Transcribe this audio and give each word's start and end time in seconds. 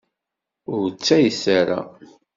Ur 0.75 0.85
ttayes 0.91 1.43
ara. 1.59 1.79